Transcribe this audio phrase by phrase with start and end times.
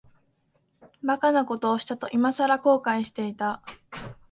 [1.03, 3.61] 馬鹿なことをしたと、いまさら後悔していた。